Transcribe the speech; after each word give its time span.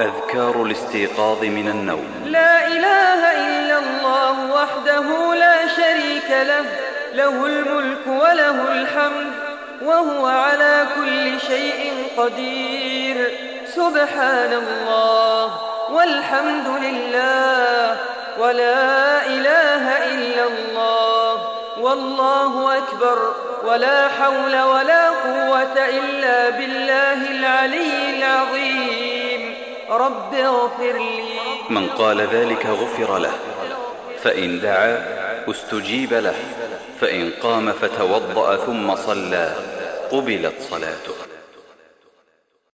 أذكار 0.00 0.62
الاستيقاظ 0.62 1.42
من 1.42 1.68
النوم. 1.68 2.22
لا 2.26 2.66
إله 2.66 3.20
إلا 3.46 3.78
الله 3.78 4.52
وحده 4.54 5.34
لا 5.34 5.68
شريك 5.68 6.30
له 6.30 6.64
له 7.12 7.46
الملك 7.46 8.06
وله 8.06 8.72
الحمد 8.72 9.32
وهو 9.82 10.26
على 10.26 10.86
كل 10.96 11.40
شيء 11.40 12.08
قدير. 12.16 13.30
سبحان 13.66 14.52
الله 14.52 15.58
والحمد 15.90 16.68
لله 16.82 17.96
ولا 18.38 19.26
إله 19.26 19.84
إلا 20.14 20.44
الله 20.44 21.48
والله 21.80 22.78
أكبر 22.78 23.34
ولا 23.64 24.08
حول 24.08 24.62
ولا 24.62 25.08
قوة 25.08 25.76
إلا 25.78 26.50
بالله. 26.50 26.83
رب 29.96 30.34
اغفر 30.34 30.96
لي. 30.98 31.38
من 31.70 31.88
قال 31.88 32.20
ذلك 32.20 32.66
غفر 32.66 33.18
له 33.18 33.32
فإن 34.22 34.60
دعا 34.60 35.04
استجيب 35.50 36.14
له 36.14 36.34
فإن 37.00 37.30
قام 37.42 37.72
فتوضأ 37.72 38.56
ثم 38.56 38.96
صلى 38.96 39.54
قبلت 40.12 40.54
صلاته. 40.70 41.33